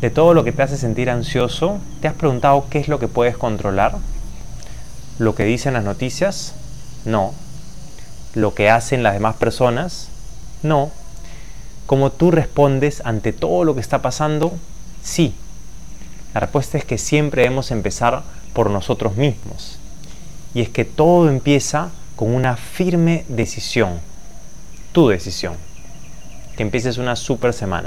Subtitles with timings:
[0.00, 3.08] De todo lo que te hace sentir ansioso, ¿te has preguntado qué es lo que
[3.08, 3.96] puedes controlar?
[5.18, 6.52] ¿Lo que dicen las noticias?
[7.06, 7.32] No.
[8.34, 10.08] ¿Lo que hacen las demás personas?
[10.62, 10.90] No.
[11.86, 14.52] ¿Cómo tú respondes ante todo lo que está pasando?
[15.02, 15.34] Sí.
[16.34, 18.22] La respuesta es que siempre debemos empezar
[18.52, 19.78] por nosotros mismos.
[20.52, 24.00] Y es que todo empieza con una firme decisión.
[24.92, 25.54] Tu decisión.
[26.56, 27.84] Que empieces una super semana.